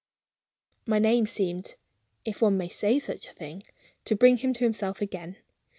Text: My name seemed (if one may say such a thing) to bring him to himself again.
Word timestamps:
My 0.87 0.97
name 0.97 1.27
seemed 1.27 1.75
(if 2.25 2.41
one 2.41 2.57
may 2.57 2.69
say 2.69 2.97
such 2.97 3.27
a 3.27 3.33
thing) 3.35 3.61
to 4.05 4.15
bring 4.15 4.37
him 4.37 4.51
to 4.55 4.63
himself 4.63 4.99
again. 4.99 5.37